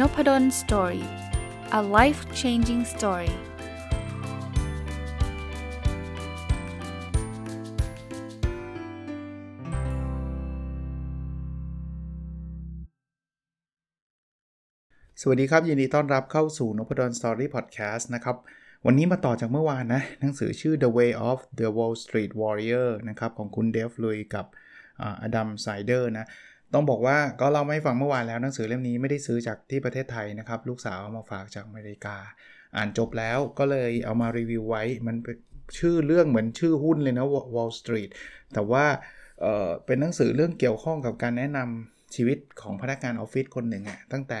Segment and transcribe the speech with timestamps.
[0.00, 1.06] Nopadol Story
[1.78, 3.32] a life changing story
[15.20, 18.36] สวัสดีครับ ยินดีต้อนรับเข้าสู่นพดล Story พอดแคสต์นะครับ
[18.86, 24.46] วันนี้มาต่อจากเมื่อวานนะ หนังสือชื่อ The Way of the Wall Street Warrior นะครับ ของคุณ Dave Liu กับ
[25.22, 26.26] อดัมไซเดอร์นะ
[26.72, 32.16] ต้องบอกว่าก็เราไม่ฟังเมื่อวานแล้วหนังสือเล่มนี้ไม่ได้ซื้อจากที่ประเทศไทยนะครับ ลูกสาวเอามาฝากจากอเมริกา
[32.76, 35.16] อ่านจบแล้วก็เลยเอามารีวิวไว้มัน
[35.78, 38.10] ชื่อเรื่องเหมือนชื่อหุ้นเลยนะ Wall Street
[38.54, 38.84] แต่ว่า
[39.40, 44.40] เเป็นหนังสือเรื่องเกี่ยวข้องกับการแนะนำชีวิตของพนักงานออฟฟิศคนหนึ่งอะตั้งแต่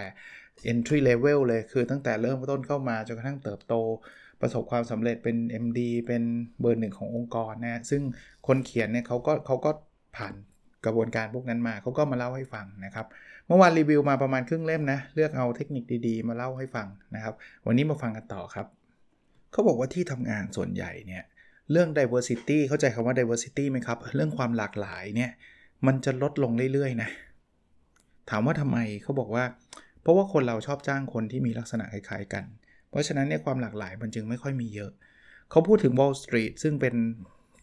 [0.72, 3.74] entry level เลยคือตั้งแต่เริ่มต้นเข้ามาจนกระทั่งเติบโต
[4.40, 6.22] ประสบความสำเร็จเป็น MD เป็น
[6.60, 8.02] เบอร์หนึ่งขององค์กรนะซึ่ง
[8.46, 9.70] คนเขียนเนี่ยเขาก็เขาก็
[10.16, 10.34] ผ่าน
[10.86, 13.06] กระบวนการพวกนั้นมาเขาก็มาเล่าให้ฟังนะครับ
[13.46, 17.34] เมื่อวานรีวิวมาประมาณครึ่งเล่มนะเลือกเอาเทคนิคดีๆ มาเล่าให้ฟังนะครับ
[17.66, 18.66] วันนี้มาฟังกันต่อครับ
[19.52, 21.24] เขาบอกว่าที่ทำงานส่วนใหญ่เนี่ย
[21.70, 25.30] เรื่อง diversity เข้าใจคำว่า diversity ไหมครับ เรื่องความหลากหลายเนี่ย
[25.86, 27.08] มันจะลดลงเรื่อยๆนะ
[28.30, 29.44] ถามว่าทำไมเขาบอกว่า
[30.02, 32.44] เพราะว่าคนเราชอบจ้างคนที่มีลักษณะคล้ายๆกัน
[32.90, 34.90] เพราะฉะนั้นเนี่ยความหลากหลายมันจึงไม่ค่อยมีเยอะ
[35.50, 36.94] เขาพูดถึง Wall Street ซึ่งเป็น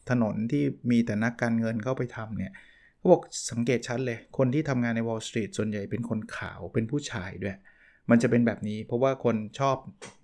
[0.10, 2.54] ถนนที่มีแต่นักการเงินเข้าไปทำเนี่ย
[3.02, 7.56] เขาบอกสังเกตชัดเลย คนที่ทำงานใน Wall Street ส่วนใหญ่เป็นคนขาวเป็นผู้ชายด้วย
[8.10, 9.78] มันจะเป็นแบบนี้ เพราะว่าคนชอบ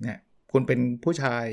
[0.03, 0.20] เนี่ย
[0.52, 1.45] คุณเป็นผู้ชาย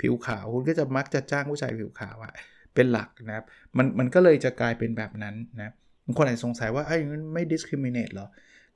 [0.00, 2.32] ผิวขาว คุณก็จะมักจะจ้างผู้ชายผิวขาวอะ
[2.74, 3.44] เป็นหลักนะครับ
[3.76, 5.72] มันมันก็เลยจะกลายเป็นแบบนั้นนะ
[6.06, 8.28] บางคนอาจจะสงสัยว่าไอ้มันไม่ discriminate หรอ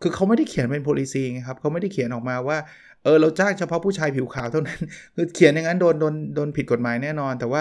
[0.02, 2.58] คือเขาไม่ได้เขียนเป็น policy ไงครับเขาไม่ได้เขียนออกมาว่า
[3.04, 4.80] เออเราจ้างเฉพาะผู้ชายผิวขาวเท่านั้น
[5.16, 7.60] คือเขียนอย่างนั้นโดนโดนโดนผิดกฎหมายแน่นอน แต่ว่า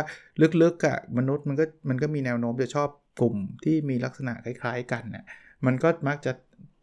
[0.61, 5.25] ลึกๆอะมนุษย์มันก็มันก็มีแนวโน้มจะชอบ กลุ่มที่มีลักษณะคล้าย ๆ กันเนะี่ย
[5.65, 6.31] มันก็มักจะ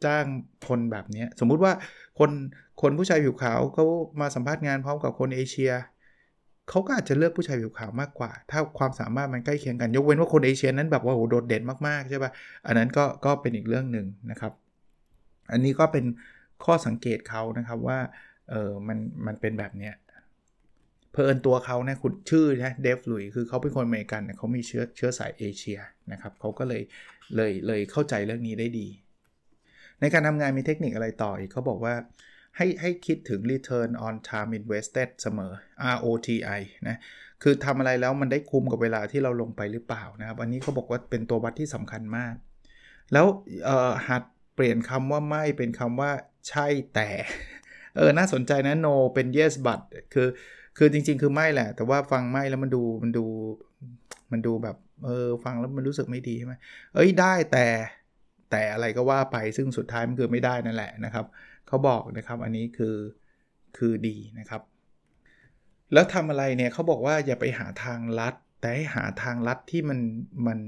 [0.04, 0.24] จ้าง
[0.68, 1.72] คนแบบนี้สมมุติว่า
[2.18, 2.30] คน
[2.82, 3.84] คนผู้ชายผิวขาวเขา
[4.20, 5.72] มาสัมภาษณ์งานพร้อมกับคนเอเชีย
[6.69, 12.30] เขาก็อาจจะเลือกผู้ชายผิวขาวมากกว่า ถ้าความสามารถมันใกล้เคียงกัน ยกเว้นว่าคนเอเชียนั้นแบบว่าโหโดดเด่นมากๆใช่ปะ่ะ
[12.66, 14.52] อันนั้นก็ก็เป็นอีกเรื่องหนึ่งนะครับ
[15.52, 16.04] อันนี้ก็เป็น
[16.64, 17.98] ข้อสังเกตเขานะครับว่า
[18.50, 19.94] เออมันมันเป็นแบบเนี้ย
[21.12, 25.78] เพอิญตัวเขาเนี่ยคุณชื่อนะเดฟลุยคือเขาเป็นคนอเมริกันเขามีเชื้อเชื้อสายเอเชีย
[26.12, 26.82] นะครับเขาก็เลย
[27.37, 28.88] เลยเลยเข้าใจเรื่องนี้ได้ดี
[30.00, 31.94] ในการทำงานมีเทคนิคอะไรต่ออีกเขาบอกว่า
[32.56, 35.53] ให้ให้คิดถึง return on time invested เสมอ
[35.97, 36.97] ROTI นะ
[37.43, 42.34] คือทำอะไรแล้วมันได้คุ้มกับเวลาที่เราลงไปหรือเปล่านะครับ อันนี้เขาบอกว่าเป็นตัววัดที่สำคัญมาก
[43.12, 43.26] แล้ว
[44.09, 44.22] หัด
[44.54, 46.10] เปลี่ยนคำว่าไม่เป็นคำว่า
[46.49, 47.10] ใช่แต่
[47.97, 49.81] เออ น่าสนใจนะ no เป็น yes but
[50.15, 50.28] คือ
[50.78, 53.26] คือจริง ๆ คือไม่แหละ แต่ว่าฟังไม่แล้วมันดูมันดู
[54.32, 56.54] มันดูแบบเออฟังแล้วมันรู้สึกไม่ดีใช่ไหม
[56.94, 57.66] เอ้ยได้แต่
[58.50, 61.26] แต่อะไรก็ว่าไปซึ่งสุดท้ายมันคือไม่ได้นั่นแหละนะครับ
[61.69, 62.97] เขาบอกนะครับอันนี้คือ
[63.76, 64.62] คือดีนะครับ
[65.92, 70.00] แล้วทำอะไรเนี่ยเขาบอกว่าอย่าไปหาทางลัด แต่ให้หาทางลัดที่มัน
[70.47, 70.60] มัน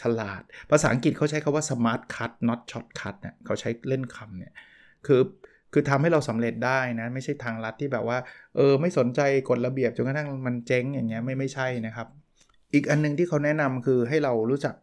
[0.00, 4.52] ฉลาด ภาษาอังกฤษเขาใช้คาว่า smart cut not short cut เนี่ยเขาใช้เล่นคำเนี่ย
[5.06, 5.20] คือ
[5.78, 8.18] คือทำให้เราสำเร็จได้นะไม่ใช่ทางลัดที่แบบว่า
[8.56, 12.06] เออไม่สนใจกฎระเบียบจนกระทั่งมันเจ๊งอย่างเงี้ยไม่ไม่ใช่นะครับ
[12.74, 14.74] อีกอันนึงที่เขาแนะนำคือให้เรารู้จัก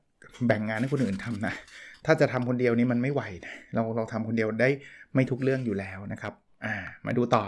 [0.47, 1.53] แบ่งงานให้คนอื่นทำนะ
[2.05, 4.69] ถ้าจะทำคนเดียวนี้มันไม่ไหวนะเราเราทำคนเดียวได้
[5.13, 6.33] ไม่ทุกเรื่องอยู่แล้วนะครับ
[6.65, 7.43] อ่ามาดูต่อ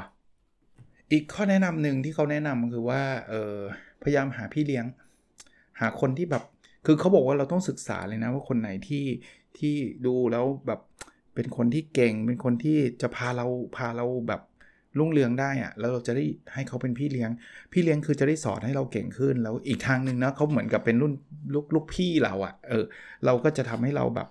[1.12, 3.58] อีกข้อแนะนำหนึ่งที่เขาแนะนำคือว่าเออ
[4.04, 4.86] พยายามหาพี่เลี้ยง
[5.80, 6.44] หาคนที่แบบ
[6.86, 9.06] คือเขาบอกว่าเราต้องศึกษาเลยนะว่าคนไหนที่
[9.58, 9.76] ที่
[10.06, 10.80] ดูแล้วแบบ
[11.36, 14.42] เป็นคนที่เก่ง เป็นคนที่จะพาเราพาเราแบบ
[15.00, 16.24] รุ่งเรืองได้อะแล้วเราจะได้
[16.54, 17.30] ให้เขาเป็นพี่เลี้ยง
[17.72, 21.14] พี่เลี้ยงคือจะได้สอนให้เราเก่งขึ้น แล้วอีกทางหนึ่งนะเขาเหมือนกับเป็นรุ่น
[21.54, 22.84] ลูกลูกพี่เราอะเออ
[23.26, 24.28] เราก็จะทำให้เราแบบ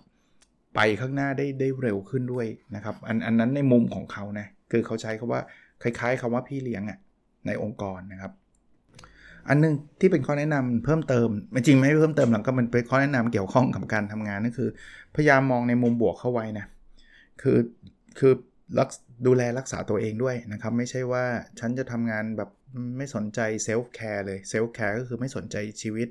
[0.74, 5.40] ไปข้างหน้าได้ได้เร็วขึ้นด้วยนะครับ อันอันนั้นในมุมของเขานะ คือเขาใช้คำว่า
[5.82, 6.98] คล้ายๆคำว่าพี่เลี้ยงอะ
[7.46, 8.32] ในองค์กรนะครับ
[9.48, 11.28] อันนึงที่เป็นข้อแนะนำเพิ่มเติม
[11.66, 14.68] จริงไม่เพิ่มเติมหรอกก็มันเป็นข้อแนะนำเกี่ยวข้องกับการทำงานนั่นคือ
[15.14, 16.66] พยายามมองในมุมบวกเข้าไว้นะ
[17.42, 17.58] คือ
[18.18, 18.32] คือ
[18.78, 18.88] รัก
[19.26, 21.24] ดูแลรักษาตัวเองด้วยนะครับ ไม่ใช่ว่า
[21.60, 22.50] ฉันจะทำงานแบบ
[22.96, 26.08] ไม่สนใจ self-care เลย self-care ก็คือไม่สนใจชีวิต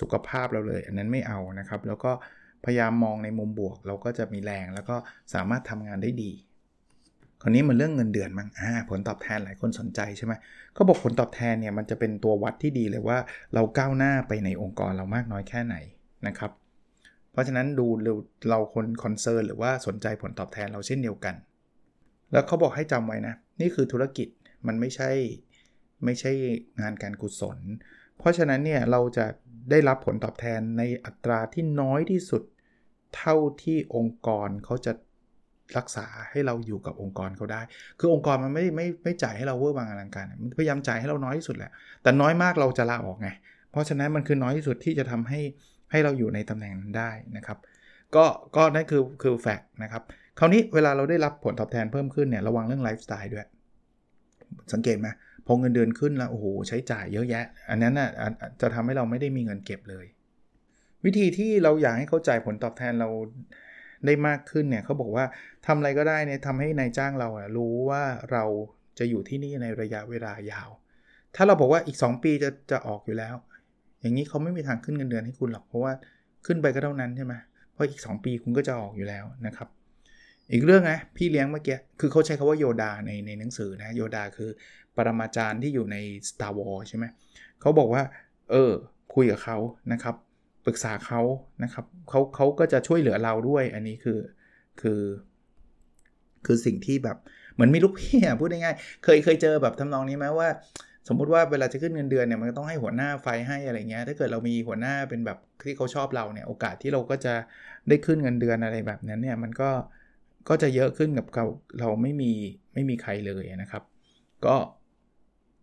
[0.00, 2.12] สุขภาพเราเลย อันนั้นไม่เอานะครับ แล้วก็
[2.64, 4.96] พยายามมองในมุมบวก เราก็จะมีแรงแล้วก็
[5.34, 6.32] สามารถทำงานได้ดี
[7.42, 10.32] คราวนี้มันเรื่องเงินเดือนมั้งอ่าผลตอบแทนหลายคนสนใจใช่ไหม
[10.74, 13.18] เขาบอกผลตอบแทนเนี่ยมันจะเป็นตัววัดที่ดีเลยว่า
[13.54, 15.76] เราก้าวหน้าไปในองค์กรเรามากน้อยแค่ไหน
[16.26, 16.50] นะครับ
[17.32, 17.86] เพราะฉะนั้นดู
[18.48, 21.34] เราคนคอนเซิร์นหรือว่าสนใจผลตอบแทนเราเช่นเดียวกัน
[22.32, 24.28] แล้วเขาบอกให้จำไว้นะ นี่คือธุรกิจ
[24.66, 25.10] มันไม่ใช่
[26.04, 26.32] ไม่ใช่
[26.80, 27.58] งานการกุศล
[28.18, 29.26] เพราะฉะนั้นเนี่ยเราจะ
[29.70, 32.42] ได้รับผลตอบแทนในอัตราที่น้อยที่สุด
[33.16, 34.92] เท่าที่องค์กรเขาจะ
[35.78, 37.60] รักษาให้เราอยู่กับองค์กรเขาได้
[37.98, 41.70] คือองค์กรมันไม่ไม่ไม่จ่ายให้เราเวอร์วังอลังการ มันพยายามจ่ายให้เราน้อยที่สุดแหละ
[42.02, 43.28] แต่น้อยมากเราจะลาออกไง
[43.70, 45.40] เพราะฉะนั้นมันคือน้อยที่สุดที่จะทำให้
[45.90, 47.58] ให้เราอยู่ในตำแหน่งนั้นได้นะครับ
[48.16, 48.24] ก็
[48.56, 50.02] ก็นั่นคือคือ fact นะครับ
[50.38, 53.46] คราวนี้เวลาเราได้รับผลตอบแทนเพิ่มขึ้นเนี่ยระวังเรื่องไลฟ์สไตล์ด้วย
[54.72, 55.08] สังเกตไหม
[55.46, 58.10] พอเงินเดือนขึ้นแล้วโอ้โหใช้จ่ายเยอะแยะ อันนั้นน่ะ
[58.60, 60.06] จะทำให้เราไม่ได้มีเงินเก็บเลย
[61.04, 63.08] วิธีที่เราอยากให้เขาจ่ายผลตอบแทนเรา
[64.06, 65.24] ได้มากขึ้นเนี่ยเขาบอกว่า
[65.66, 68.02] ทำอะไรก็ได้เนี่ยทำให้นายจ้างเราอะรู้ว่า
[68.32, 68.44] เรา
[68.98, 70.70] จะอยู่ที่นี่ในระยะเวลายาว
[71.34, 73.34] ถ้าเราบอกว่าอีก 2 ปีจะจะออกอยู่แล้ว
[74.00, 75.92] อย่างนี้เขาไม่มีทางขึ้นเงินเดือนให้คุณหรอก เพราะว่า
[76.46, 77.34] ขึ้นไปก็เท่านั้นใช่ไหม
[77.72, 79.68] เพราะอีก 2 ปีคุณก็จะออกอยู่แล้วนะครับ
[80.52, 84.50] อีกเรื่องนะพี่เลี้ยงเมื่อกี้คือเขาใช้คาว่าโยดาในในหนังสือนะโยดาคือ
[84.96, 85.96] ปรมาจารย์ที่อยู่ใน
[86.28, 87.04] Star Wars ใช่ไหม
[87.60, 88.02] เขาบอกว่า
[88.50, 88.72] เออ
[89.14, 89.58] คุยกับเขา
[89.92, 90.14] นะครับ
[90.66, 91.20] ปรึกษาเขา
[91.62, 94.18] นะครับเขาเขาก็จะช่วยเหลือเราด้วยอันนี้คือ
[94.80, 95.02] คือ
[96.46, 97.16] คือสิ่งที่แบบ
[97.54, 100.48] เหมือนมีลูกพี่พูดง่ายๆเคยเคยเจอแบบทำนองนี้ไหมว่า
[101.08, 107.34] สมมุติว่าเวลาจะขึ้นเงินเดือนเนี่ยมันต้องให้หัวหน้าไฟให้อะไรเงี้ยถ้าเกิดเรามีหัวหน้าเป็นแบบที่เขาชอบเราเนี่ยโอกาสที่เราก็จะ
[107.88, 109.70] ได้ขึ้นเงินเดือนอะไรแบบนั้นเนี่ยมันก็
[110.48, 111.44] ก็จะเยอะขึ้นกับเรา
[111.80, 112.32] เราไม่มี
[112.74, 113.82] ไม่มีใครเลยนะครับ
[114.46, 114.56] ก็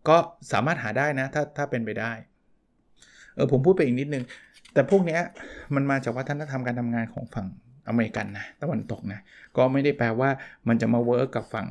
[0.08, 0.16] ก็
[0.52, 2.12] สามารถหาได้นะถ้าถ้าเป็นไปได้
[3.34, 4.24] เออผมพูดไปอีกนิดนึง
[4.74, 5.20] แต่พวกเนี้ย
[5.74, 7.46] มันมาจากวัฒนธรรมการทำงานของฝั่ง
[7.88, 9.20] อเมริกันนะตะวันตกนะ
[9.56, 10.30] ก็ไม่ได้แปลว่า
[10.68, 11.66] มันจะมา work กับฝั่ง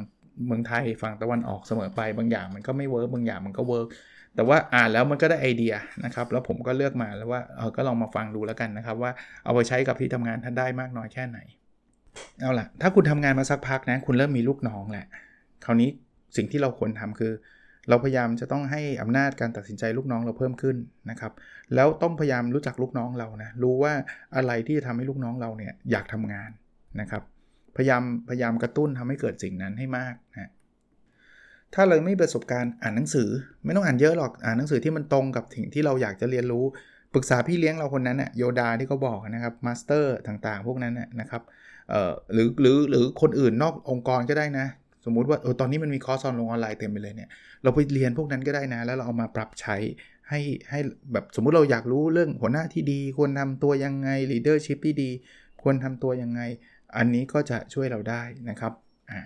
[0.46, 3.88] เมืองไทยฝั่งตะวันออกเสมอไปบางอย่างมันก็ไม่ work บางอย่างมันก็ work
[4.36, 5.74] แต่ว่าอ่านแล้วมันก็ได้ไอเดีย
[6.06, 9.12] นะครับแล้วผมก็เลือกมาแล้วว่าเออก็ลองมาฟังดูแล้วกันนะครับว่า
[9.44, 11.40] เอาไปใช้กับที่ทำงานท่านได้มากน้อยแค่ไหน
[12.42, 15.06] เอาล่ะถ้าคุณทำงานมาสักพักนะคุณเริ่มมีลูกน้องแหละ
[15.66, 15.90] คราวนี้
[16.38, 17.32] สิ่งที่เราควรทาคือ
[17.90, 20.76] เราพยายามจะต้องให้อำนาจการตัดสินใจลูกน้องเราเพิ่มขึ้น
[21.10, 21.32] นะครับ
[21.76, 23.94] แล้วต้องพยายามรู้จักลูกน้องเรานะรู้ว่า
[24.36, 26.50] อะไรที่จะทำให้ลูกน้องเราเนี่ยอยากทำงาน
[27.02, 27.24] นะครับ
[27.76, 30.52] พยายามพยายามกระตุ้นทำให้เกิดสิ่งนั้นให้มากนะ
[31.74, 33.30] ถ้าเราไม่ประสบการณ์อ่านหนังสือ
[33.66, 36.66] ไม่ต้องอ่านเยอะหรอกอ่านหนังสือที่มันตรงกับสิ่งที่เราอยากจะเรียนรู้
[37.14, 41.42] ปรึกษาพี่เลี้ยงเราคนนั้นเนี่ย Yoda ที่เขาบอกนะครับ master ต่างๆ พวกนั้นนะครับ
[42.34, 44.68] หรือหรือหรือคนอื่นนอกองค์กรก็ได้นะ
[45.06, 47.30] สมมุติว่าออตอนนี้มันมีคอร์สออนลงออนไลน์เต็มไปเลยเนี่ย
[47.64, 49.76] เราไปเรียนพวกนั้นก็ได้นะ แล้วเราเอามาปรับใช้
[50.30, 50.80] ให้ให้
[51.12, 55.10] แบบสมมุติเราอยากรู้เรื่องหัวหน้าที่ดี ควรทำตัวยังไง leadership ที่ดี
[55.62, 56.42] ควรทำตัวยังไง
[56.98, 58.74] อันนี้ก็จะช่วยเราได้นะครับ
[59.12, 59.22] อ่า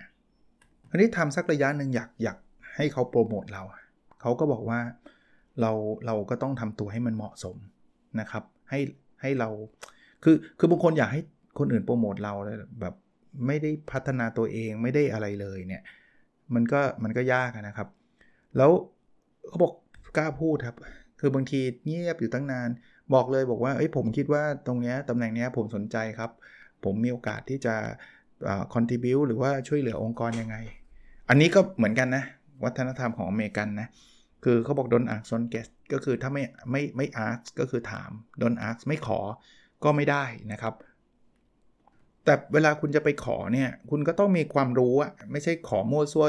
[0.90, 2.38] อันนี้ทำสักระยะหนึ่งอยากอยาก
[2.76, 3.62] ให้เขาโปรโมทเรา
[4.20, 4.80] เขาก็บอกว่า
[5.60, 5.72] เรา
[6.06, 7.56] เราก็ต้องทำตัวให้มันเหมาะสม
[8.20, 8.80] นะครับ ให้
[9.22, 9.48] ให้เรา
[10.24, 11.22] คือคือบางคนอยากให้
[11.58, 12.34] คนอื่นโปรโมทเรา
[12.80, 12.94] แบบ
[13.46, 15.82] ไม่ได้พัฒนาตัวเองไม่ได้อะไรเลยเนี่ย
[16.54, 17.88] มันก็มันก็ยากนะครับ
[18.56, 18.70] แล้ว
[19.48, 19.72] เขาบอก
[20.16, 20.76] กล้าพูดครับ
[21.20, 22.68] คือบางทีเงียบอยู่ตั้งนาน
[23.14, 26.30] บอกเลยบอกว่าเอ้ยผมคิดว่าตรงเนี้ยตำแหน่งเนี้ยผมสนใจครับ
[26.84, 27.74] ผมมีโอกาสที่จะ
[28.74, 30.56] คอนทิบิวหรือว่าช่วยเหลือองค์กรยังไง
[31.28, 32.24] อันนี้ก็เหมือนกันนะ
[32.64, 33.88] วัฒนธรรมของอเมริกันนะ
[34.44, 38.10] คือเขาบอก don't ask don't get ก็คือถ้าไม่ไม่ไม่ ask ก็คือถาม
[38.40, 39.20] don't ask ไม่ขอ
[39.84, 40.74] ก็ไม่ได้นะครับ
[42.24, 46.26] แต่เวลาคุณจะไปขอเนี่ย คุณก็ต้องมีความรู้อะไม่ใช่ขอมั่วซั่ว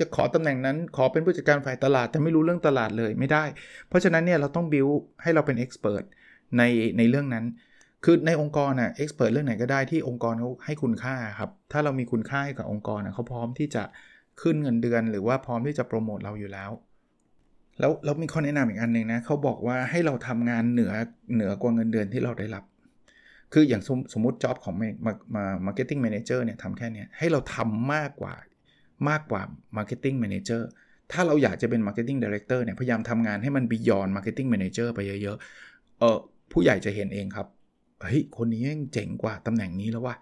[0.00, 3.44] จะขอตำแหน่งนั้น ขอเป็นผู้จัดการฝ่ายตลาด แต่ไม่รู้เรื่องตลาดเลยไม่ได้
[3.88, 4.88] เพราะฉะนั้นเนี่ยเราต้องบิว
[5.22, 6.04] ให้เราเป็น expert
[6.58, 6.62] ใน
[6.98, 7.44] ในเรื่องนั้น
[8.04, 13.82] คือในองค์กรน่ะ expert เรื่องไหนก็ได้ที่องค์กรเขาให้คุณค่าครับ ถ้าเรามีคุณค่ากับองค์กรเขาพร้อมที่จะ
[14.42, 16.70] ขึ้นเงินเดือน หรือว่าพร้อมที่จะโปรโมทเราอยู่แล้ว
[17.80, 20.92] แล้วเรามีข้อแนะนำอีกอันหนึ่งนะเขาบอกว่าให้เราทำงานเหนือ
[21.34, 22.64] เหนือกว่าเงินเดือนที่เราได้รับ
[23.52, 28.34] คืออย่างสมสมมติ job ของมามา marketing manager เนี่ยทำแค่นี้ให้เราทำมากกว่า
[29.08, 29.42] มากกว่า
[29.76, 30.68] marketing manager
[31.12, 36.18] ถ้าเราอยากจะเป็น marketing director เนี่ย พยายามทำงานให้มัน beyond marketing manager ไปเยอะๆ เออ
[36.52, 37.46] ผู้ใหญ่จะเห็นเองครับ
[38.02, 40.14] เฮ้ยคนนี้ยังเจ๋งกว่าตำแหน่งนี้แล้วว่า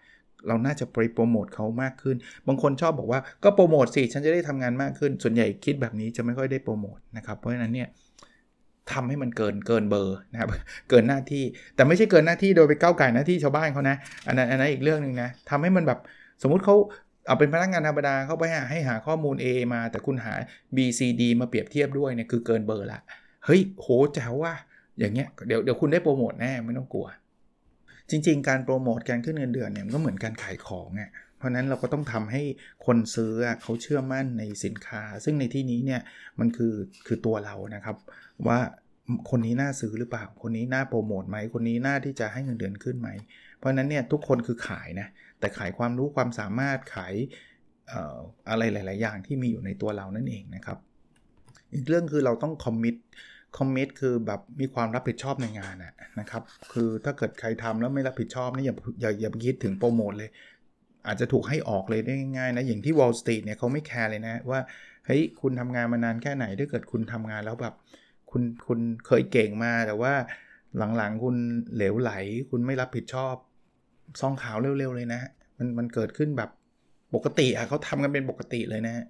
[0.48, 7.88] เราน่าจะไปโปรโมทเขามากขึ้น บางคนชอบบอกว่าก็โปรโมทสิฉันจะได้ทำงานมากขึ้น ส่วนใหญ่คิดแบบนี้จะไม่ค่อยได้โปรโมทนะครับ เพราะฉะนั้นเนี่ย
[8.92, 10.48] ทำให้มันเกินเกินเบอร์นะครับ
[10.90, 11.44] เกินหน้าที่
[11.76, 13.96] แต่ไม่ใช่เกินหน้าที่โดยไปก้าวก่ายหน้าที่ชาวบ้านเขานะ
[14.26, 15.98] อันนั้นอันนั้นอีกเรื่องหนึ่งนะทำให้มันแบบ
[16.42, 16.76] สมมุติเขา
[17.26, 20.34] เอาเป็นพนักงานธรรมดาเขาไปหาให้หาข้อมูล A มา แต่คุณหา
[20.76, 23.00] B C D มาเปรียบเทียบด้วยเนี่ยคือเกินเบอร์ละ
[23.44, 24.52] เฮ้ยโหแจ๋วว่า
[24.98, 27.06] อย่างเงี้ยเดี๋ยวเดี๋ยวคุณได้โปรโมทแน่ไม่ต้องกลัว
[28.10, 32.42] จริง ๆ การโปรโมทการขึ้นเงินเดือนเนี่ยมันก็เหมือนการขายของอะเพราะนั้นเราก็ต้องทำให้
[32.86, 36.00] คนซื้อเขาเชื่อมั่นในสินค้า ซึ่งในที่นี้เนี่ย
[36.40, 36.74] มันคือ
[37.06, 37.96] คือตัวเรานะครับ
[38.46, 38.58] ว่า
[39.30, 43.08] คนนี้น่าซื้อหรือเปล่า คนนี้น่าโปรโมทไหมคนนี้น่าที่จะให้เงินเดือนขึ้นไหม
[43.56, 45.08] เพราะนั้นเนี่ยทุกคนคือขายนะ
[45.40, 47.14] แต่ขายความรู้ความสามารถขาย
[48.48, 50.78] อะไรหลาย ๆ อย่างที่มีอยู่ในตัวเรานั่นเองนะครับ
[51.74, 52.94] อีกเรื่องคือเราต้องคอมมิต
[53.58, 55.76] คอมมิตคือแบบมีความรับผิดชอบในงาน
[56.20, 56.42] นะครับ
[56.72, 60.30] คือถ้าเกิดใครทำแล้วไม่รับผิดชอบนี่อย่าอย่าอย่าไปคิดถึงโปรโมทเลย
[61.06, 64.60] อาจจะถูกให้ออกเลยได้ง่ายๆนะอย่างที่ Wall Street เนี่ยเขาไม่แคร์เลยนะว่า
[65.06, 67.74] เฮ้ยคุณทำงานมานานแค่ไหนถ้าเกิดคุณทำงานแล้วแบบ
[68.30, 70.12] คุณคุณเคยเก่งมาแต่ว่า
[70.96, 71.36] หลังๆคุณ
[71.74, 72.12] เหลวไหล
[72.50, 73.34] คุณไม่รับผิดชอบ
[74.20, 75.20] ซองขาวเร็วๆเลยนะ
[75.58, 76.50] มันมันเกิดขึ้นแบบ
[77.14, 79.04] ปกติอะเขาทำกันเป็นปกติเลยนะ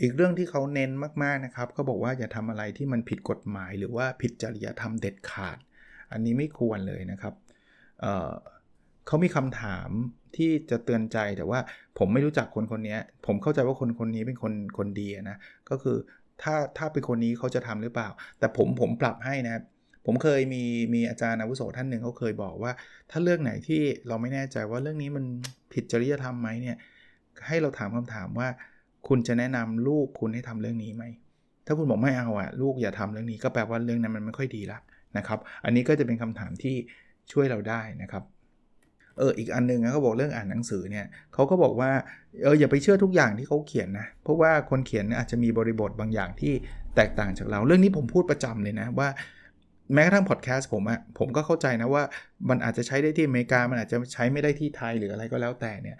[0.00, 0.90] อีกเรื่องที่เขาเน้น
[1.22, 5.58] มากๆนะครับเขาบอกว่าอย่าทำอะไรที่มันผิดกฎหมายหรือว่าผิดจริยธรรมเด็ดขาด
[6.12, 7.34] อันนี้ไม่ควรเลยนะครับ
[8.00, 9.88] เเขามีคำถาม
[10.36, 11.60] ที่จะเตือนใจแต่ว่า
[11.98, 15.36] ผมไม่รู้จักคนคนนี้ผมเข้าใจว่าคนคนนี้เป็นคนคนดีนะ
[15.70, 15.96] ก็คือ
[16.42, 19.62] ถ้าถ้าเป็นคนนี้เขาจะทำหรือเปล่า แต่ผมผมปรับให้นะครับ
[20.06, 20.62] ผมเคยมี
[20.94, 22.72] มีอาจารย์อาวุโสท่านหนึ่งเขาเคยบอกว่า
[23.10, 25.24] ถ้าเรื่องไหนที่เราไม่แน่ใจว่าเรื่องนี้มัน
[25.72, 26.76] ผิดจริยธรรมไหมเนี่ย
[27.46, 28.48] ให้เราถามคำถามว่า
[29.08, 31.04] คุณจะแนะนำลูกคุณให้ทำเรื่องนี้ไหม
[31.66, 34.78] ถ้าคุณบอกไม่เอาอะลูกอย่าทำเรื่องนี้ก็แปลว่าเรื่องนั้นมันไม่ค่อยดีละ
[35.16, 36.76] นะครับ อันนี้ก็จะเป็นคำถามที่
[37.32, 38.22] ช่วยเราได้นะครับ
[39.18, 41.90] เอออีกอันนึงนะเขาบอกเรื่องอ่านหนังสือเนี่ยเขาก็บอกว่า
[42.42, 46.52] เอออย่าไปเชื่อทุกอย่างที่เขาเขียนนะ เพราะว่าคนเขียนอาจจะมีบริบทบางอย่างที่
[46.96, 49.08] แตกต่างจากเรา เรื่องนี้ผมพูดประจำเลยนะว่า
[49.94, 52.02] แม้กระทั่งพอดแคสต์ผมอะผมก็เข้าใจนะว่า
[52.48, 55.96] มันอาจจะใช้ได้ที่อเมริกา มันอาจจะใช้ไม่ได้ที่ไทยหรืออะไรก็แล้วแต่เนี่ย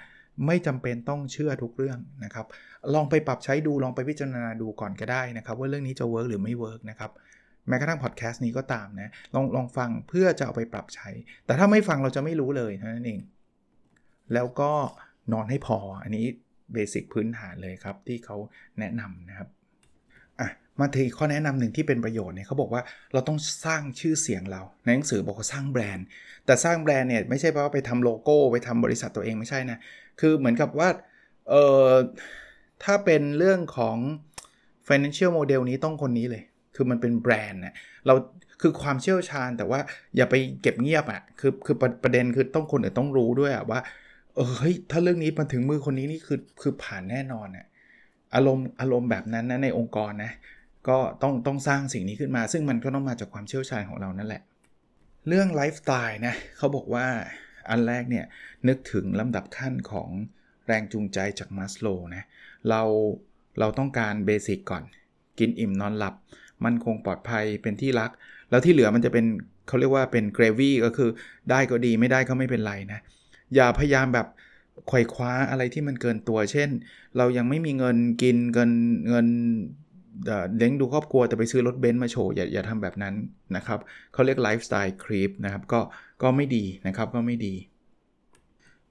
[0.46, 2.46] ไม่จำเป็นต้องเชื่อทุกเรื่องนะครับ
[2.94, 7.10] ลองไปปรับใช้ดูลองไปพิจารณาดูก่อนก็ได้นะครับ ว่าเรื่องนี้จะ work หรือไม่ work นะครับ
[7.68, 11.08] แม้กระทั่งพอดแคสต์นี้ก็ตามนะลองลองฟังเพื่อจะเอาไปปรับใช้
[11.46, 13.20] แต่ถ้าไม่ฟังเราจะไม่รู้เลยเท่านั้นเอง
[14.34, 14.72] แล้วก็
[15.32, 16.26] นอนให้พออันนี้
[16.72, 18.36] เบสิกพื้นฐานเลยครับที่เขา
[18.78, 19.48] แนะนำนะครับ
[20.80, 22.82] มาทีข้อแนะนำหนึ่งที่เป็นประโยชน์เนี่ยเขาบอกว่า
[23.12, 26.06] เราต้องสร้างชื่อเสียงเรา ในหนังสือบอกว่าสร้างแบรนด์
[26.46, 29.78] แต่สร้างแบรนด์เนี่ยไม่ใช่เพราะไปทำโลโก้ไปทำบริษัทตัวเองไม่ใช่นะ
[30.20, 30.88] คือเหมือนกับว่า
[31.50, 31.54] เอ
[31.86, 31.90] อ
[32.84, 33.96] ถ้าเป็นเรื่องของ
[34.88, 36.42] financial model นี้ต้องคนนี้เลย
[36.76, 37.74] คือมันเป็นแบรนด์นะ
[38.06, 38.14] เรา
[38.60, 39.80] คือความเชี่ยวชาญแต่ว่า
[40.16, 43.80] อย่าไปเก็บเงียบอะ่ะคือคือประเด็นคือต้องคนอื่นต้องรู้ด้วยอะ่ะว่า
[44.34, 47.66] เออเฮ้ยถ้าเรื่องนี้มาถึงมือคนนี้นี่คือคือผ่านแน่นอนอะ่ะ
[48.34, 50.32] อารมณ์อารมณ์แบบนั้นนะในองค์กรนะ
[50.88, 54.42] ก็ต้องต้องสร้างสิ่งนี้ขึ้นมา ซึ่งมันก็ต้องมาจากความเชี่ยวชาญของเรานั่นแหละ
[55.28, 57.06] เรื่องไลฟ์สไตล์นะเขาบอกว่า
[57.70, 58.24] อันแรกเนี่ย
[58.68, 60.10] นึกถึงลำดับขั้นของ
[60.66, 62.22] แรงจูงใจจากมัสโลนะ
[62.68, 62.82] เรา
[63.58, 64.82] เราต้องการ basic ก่อน
[65.38, 66.14] กินอิ่มนอนหลับ
[66.64, 68.10] มั่นคงปลอดภัยเป็นที่รัก
[68.50, 69.24] แล้วที่เหลือมันจะเป็น
[69.68, 71.10] เขาเรียกว่าเป็นเกรวี่ก็คือ
[71.50, 73.00] ได้ก็ดีไม่ได้ก็ไม่เป็นไรนะ
[73.54, 74.26] อย่าพยายามแบบ
[74.88, 76.68] ไขว่คว้าอะไรที่มันเกินตัว เช่น
[77.16, 78.70] เรายังไม่มีเงินกินเงิน
[79.08, 79.26] เงิน
[80.56, 83.14] เลี้ยงดูครอบครัวแต่ไปซื้อรถเบนซ์มาโชว์อย่าอย่าทำแบบนั้น
[83.56, 83.78] นะครับ
[84.12, 85.80] เขาเรียก lifestyle creep นะครับก็
[86.22, 87.54] ก็ไม่ดีนะครับก็ไม่ดี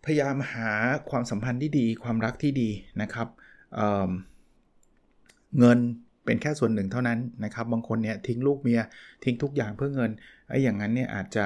[0.06, 0.72] พยายามหา
[1.10, 2.70] ความสัมพันธ์ที่ดีความรักที่ดี
[3.02, 3.28] นะครับ
[3.76, 5.80] เงิน
[6.26, 8.82] เป็นแค่ส่วนหนึ่งเท่านั้นนะครับ บางคนเนี่ยทิ้งลูกเมีย
[9.24, 10.12] ทิ้งทุกอย่างเพื่อเงิน
[10.50, 11.46] ไอ้อย่างนั้นเนี่ยอาจจะ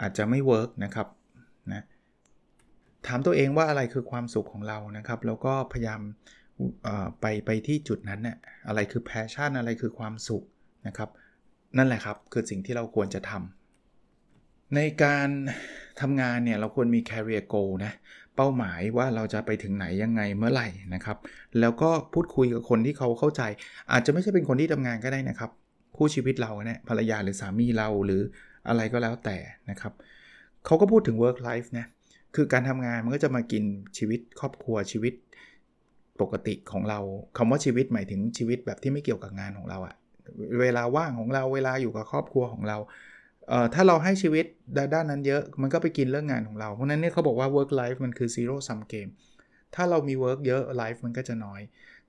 [0.00, 1.06] อาจจะไม่ work นะครับ
[1.72, 1.82] นะ
[3.06, 6.00] ถามตัวเองว่าอะไรคือความสุขของเรานะครับ แล้วก็พยายาม
[7.20, 8.36] ไปไปที่จุดนั้นเนี่ย
[8.68, 10.44] อะไรคือแพชชั่นอะไรคือความสุข
[10.86, 11.10] นะครับ
[11.76, 15.28] นั่นแหละครับคือสิ่งที่เราควรจะทำในการ
[16.00, 17.92] ทำงานเนี่ยเราควรมี career goal นะ
[18.36, 21.18] เป้าหมายว่าเราจะไปถึงไหนยังไงเมื่อไหร่นะครับ
[21.60, 23.42] แล้วก็พูดคุยกับคนที่เขาเข้าใจ
[23.92, 25.50] อาจจะไม่ใช่เป็นคนที่ทำงานก็ได้นะครับ
[25.96, 28.22] คู่ชีวิตเราเนี่ยภรรยาหรือสามีเราหรือ
[28.68, 29.36] อะไรก็แล้วแต่
[29.70, 29.92] นะครับ
[30.66, 31.86] เขาก็พูดถึง work life นะ
[32.34, 33.64] คือการทำงานมันก็จะมากิน
[33.98, 35.14] ชีวิตครอบครัวชีวิต
[36.20, 37.00] ปกติของเรา
[37.36, 39.94] คำว่าชีวิตหมายถึงชีวิตแบบที่ไม่เกี่ยวกับงานของเราอะ
[40.60, 42.78] เวลาว่างของเราเวลาอยู่กับครอบครัวของเรา
[43.48, 44.44] เอ่อถ้าเราให้ชีวิต
[44.94, 49.10] ด้านนั้นเยอะมันก็ไปกินเรื่องงานของเรา เพราะนั้นเนี่ยเขาบอกว่า work life มันคือ zero sum game
[49.74, 51.60] ถ้าเรามี work เยอะ life มันก็จะน้อย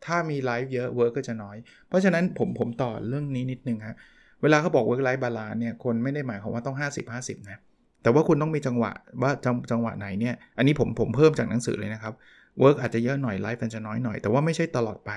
[0.06, 1.58] ถ้ามี life เยอะ work ก็จะน้อย
[1.88, 3.96] เพราะฉะนั้นผมผมต่อเรื่องนี้นิดนึงฮะ
[4.42, 7.60] เวลาเขาบอก work life balance เนี่ยคนไม่ได้หมายความว่าต้อง 50 50 นะ
[8.04, 12.14] แต่ว่าคุณต้องมีจังหวะว่าจังจังหวะไหนเนี่ยอันนี้ผมผมเพิ่มจากหนังสือเลยนะครับ
[12.60, 15.12] work อาจจะเยอะหน่อย life อาจจะน้อยหน่อย แต่ว่าไม่ใช่ตลอดไป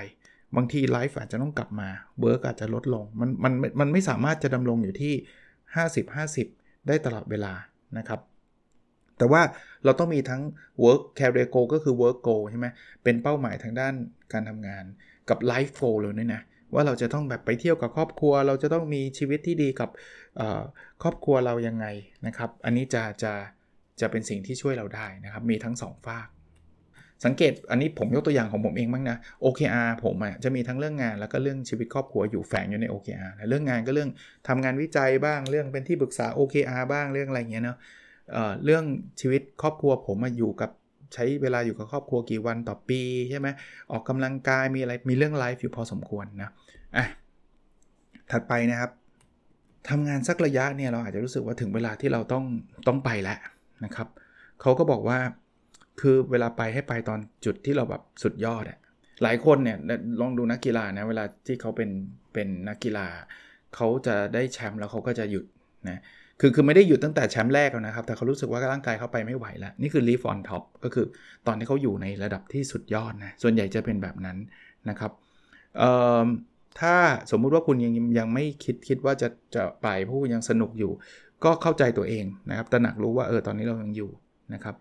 [0.55, 1.89] บางที life อาจจะต้องกลับมา
[2.21, 5.13] work อาจจะลดลง มันมันมันไม่สามารถจะดำรงอยู่ที่
[5.65, 6.15] 50
[6.45, 7.53] 50 ได้ตลอดเวลา
[7.97, 8.19] นะครับ
[9.17, 9.41] แต่ว่า
[9.85, 10.41] เราต้องมีทั้ง
[10.83, 12.67] work career goal ก็คือ work goal ใช่ไหม
[13.03, 13.93] เป็นเป้าหมายทางด้าน
[14.33, 14.85] การทำงาน
[15.29, 16.41] กับ life goal เลยนี่นะ
[16.73, 19.89] ว่าเราจะต้องแบบไปเที่ยวกับครอบครัว เราจะต้องมีชีวิตที่ดีกับ
[21.03, 21.85] ครอบครัวเรายังไง
[22.27, 23.33] นะครับ อันนี้จะจะ
[24.01, 26.27] จะเป็นสิ่งที่ช่วยเราได้นะครับ มีทั้ง 2 ฝาก
[27.25, 34.09] สังเกตอันนี้ผมยกตัวอย่างของผมเองบ้างนะ OKR ผมอะจะมีทั้งเรื่องงานแล้วก็เรื่องชีวิตครอบครัวอยู่แฝงอยู่ใน OKR นะเรื่องงานก็เรื่อง
[34.47, 37.77] ทำงานวิจัยบ้างเรื่องเป็นที่ปรึกษา OKR บ้างเรื่องอะไรเงี้ยเนาะ
[38.31, 38.83] เอ่อเรื่อง
[39.21, 40.71] ชีวิตครอบครัวผมมาอยู่กับ
[41.13, 43.47] ใช้เวลาอยู่กับครอบครัวกี่วันต่อปีใช่ไหม
[43.91, 46.49] ออกกำลังกายมีอะไรมีเรื่องไลฟ์อยู่พอสมควรนะ
[46.97, 47.05] อะ
[48.31, 48.91] ถัดไปนะครับ
[49.89, 52.45] ทำงานสักระยะเนี่ยเราอาจจะรู้สึกว่าถึงเวลาที่เราต้อง
[52.87, 53.39] ต้องไปแล้ว
[53.85, 54.07] นะครับ
[54.61, 55.19] เขาก็บอกว่า
[56.01, 58.79] คือเวลาไปให้ไปตอนจุดที่เราแบบสุดยอดอะ
[59.23, 59.77] หลายคนเนี่ย
[60.21, 61.89] ลองดูนักกีฬานะเวลาที่เขาเป็น
[62.33, 63.07] เป็นนักกีฬา
[63.75, 65.45] เขาจะได้แชมป์แล้วเขาก็จะหยุด
[65.89, 66.01] นะ
[66.39, 71.05] คือคือไม่ได้หยุดตั้งแต่แชมป์แรกแล้วนะครับ แต่เขารู้สึกว่าร่างกายเขาไปไม่ไหวแล้ว นี่คือ leaf on top ก็คือ
[71.47, 74.37] ตอนที่เขาอยู่ในระดับที่สุดยอดนะ ส่วนใหญ่จะเป็นแบบนั้น
[74.89, 75.11] นะครับ
[76.79, 76.95] ถ้า
[77.31, 80.91] สมมุติว่าคุณยังยังไม่คิดคิดว่าจะจะไปเพราะคุณยังสนุกอยู่
[81.43, 84.11] ก็เข้าใจตัวเองนะครับตระหนักรู้ว่าเออตอนนี้เรายังอยู่
[84.53, 84.75] นะครับ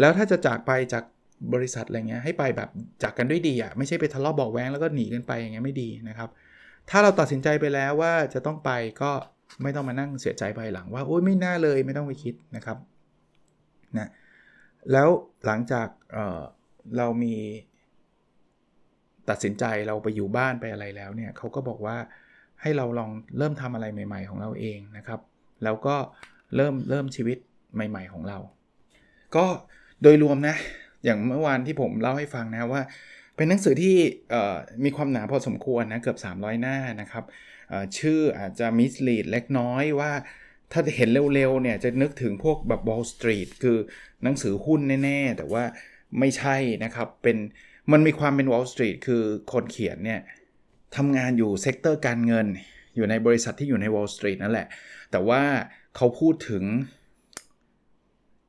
[0.00, 1.04] แล้วถ้าจะจากไปจาก
[1.54, 2.68] บริษัทอะไรเงี้ยให้ไปแบบ
[3.02, 6.28] จากกันด้วยดีอะไม่ใช่ไปทะเลาะบอกแว้งแล้วก็หนีกันไปอย่างเงี้ยไม่ดีนะครับ
[6.90, 8.70] ถ้าเราตัดสินใจไปแล้วว่าจะต้องไป
[9.02, 9.12] ก็
[9.62, 12.78] ไม่ต้องมานั่งเสียใจภายหลังว่าโอ้ยไม่น่าเลยไม่ต้องไปคิดนะครับ
[13.98, 14.08] นะ
[14.92, 15.08] แล้ว
[15.46, 17.34] หลังจากเเรามี
[19.28, 21.96] ตัดสินใจเราไปอยู่บ้านไปอะไรแล้วเนี่ยเขาก็บอกว่า
[22.62, 25.20] ให้เราลองเริ่มทำอะไรใหม่ ๆ ของเราเองนะครับ
[25.64, 25.96] แล้วก็
[26.56, 27.38] เริ่มเริ่มชีวิต
[27.74, 28.38] ใหม่ ๆ ของเรา
[29.36, 29.46] ก็
[30.02, 30.56] โดยรวมนะ
[31.04, 32.82] อย่างเมื่อวานที่ผมเล่าให้ฟังนะว่า
[33.36, 33.96] เป็นหนังสือที่
[34.84, 37.24] มีความหนาพอสมควรนะเกือบ 300 หน้านะครับ
[37.98, 40.12] ชื่ออาจจะมิสลีดเล็กน้อยว่า
[40.72, 43.78] ถ้าเห็นเร็วๆเนี่ยจะนึกถึงพวกแบบ Wall Street คือ
[44.22, 45.64] หนังสือหุ้นแน่ๆ แต่ว่า
[46.18, 47.36] ไม่ใช่นะครับ เป็น
[47.92, 49.22] มันมีความเป็น Wall Street คือ
[49.52, 50.20] คนเขียนเนี่ย
[50.96, 52.46] ทำงานอยู่ sector การเงิน
[52.96, 54.66] อยู่ในบริษัทที่อยู่ใน Wall Street นั่นแหละ
[55.10, 55.42] แต่ว่า
[55.96, 56.64] เขาพูดถึง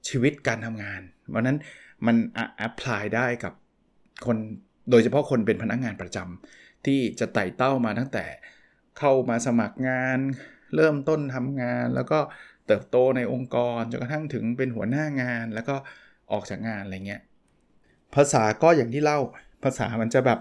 [0.08, 1.58] ชีวิตการทำงาน เพราะนั้น
[2.06, 2.16] มัน
[2.58, 3.54] apply ได้กับ
[4.26, 4.38] คน
[4.92, 8.26] โดยเฉพาะคนเป็นพนักงานประจำที่จะไต่เต้ามาตั้งแต่
[9.00, 10.20] เข้ามาสมัครงาน
[10.76, 12.20] เริ่มต้นทำงาน แล้วก็
[12.68, 15.76] เติบโตในองค์กรจนกระทั่งถึงเป็นหัวหน้างาน แล้วก็
[16.32, 17.22] ออกจากงานอะไรเงี้ย
[18.16, 19.20] ภาษาก็อย่างที่เล่า
[19.64, 20.40] ภาษามันจะแบบ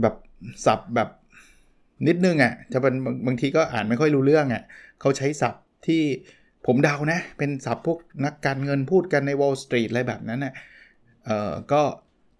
[0.00, 0.14] แบบ
[0.66, 1.08] ศัพท์แบบ
[2.06, 2.94] นิดนึงอะ่ะจะเป็น
[3.26, 4.62] บางทีก็อ่านไม่ค่อยรู้เรื่องอะ่ะ
[5.00, 6.02] เขาใช้ศัพท์ที่
[6.66, 10.54] ผมเดานะ เป็นศัพท์พวกนักการเงินพูดกันใน Wall Street อะไรแบบนั้นนะ่ะ
[11.24, 11.82] เออก็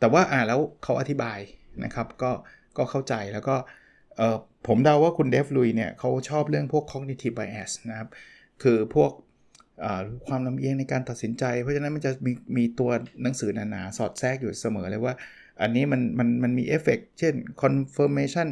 [0.01, 1.39] แต่ว่าอ่าแล้วเขาอธิบาย
[1.85, 2.31] นะครับ ก็
[2.77, 3.57] ก็เข้าใจแล้วก็
[4.17, 8.09] เออผมเดาว่าคุณเดฟลุยเนี่ยเขาชอบเรื่องพวก cognitive bias นะครับ
[8.63, 9.11] คือพวก
[10.27, 12.91] ความลำเอียงในการตัดสินใจ เพราะฉะนั้นมันจะมีมีตัว
[13.23, 15.15] หนังสือหนาๆ สอดแทรกอยู่เสมอเลยว่า
[15.61, 18.49] อันนี้มันมันมันมีเอฟเฟกเช่น confirmation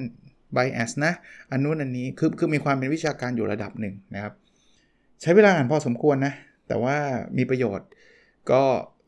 [0.56, 1.12] bias นะ
[1.50, 4.34] อันนู้นอันนี้คือคือมีความเป็นวิชาการอยู่ระดับหนึ่งนะครับ
[5.22, 6.34] ใช้เวลาอ่านพอสมควรนะ
[6.68, 6.96] แต่ว่า
[7.38, 7.88] มีประโยชน์
[8.50, 8.62] ก็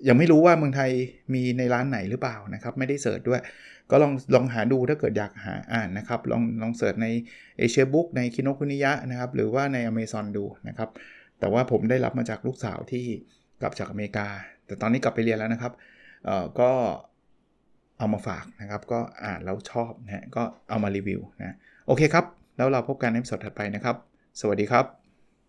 [0.09, 0.91] ยังไม่รู้ว่าเมืองไทย
[1.35, 3.41] มีในร้านไหนหรือเปล่านะครับ ไม่ได้เสิร์ชด้วย
[3.91, 7.07] ก็ลองลองหาดูถ้าเกิดอยากหาอ่านนะครับ ลองลองเสิร์ชใน
[7.59, 10.91] เอเชียบุ๊กในคิโนคุนิยะนะครับ หรือว่าใน Amazon ดูนะครับ
[11.41, 13.05] แต่ว่าผมได้รับมาจากลูกสาวที่
[13.61, 14.29] กลับจากอเมริกา
[14.67, 15.73] แต่ตอนนี้กลับไปเรียนแล้วนะครับ
[16.25, 16.71] เอ่อ ก็
[17.99, 22.25] เอามาฝากนะครับ ก็อ่านแล้วชอบนะก็เอามารีวิวนะ โอเคครับ
[22.57, 23.97] แล้วเราพบกันในสดถัดไปนะครับ
[24.41, 25.08] สวัสดีครับ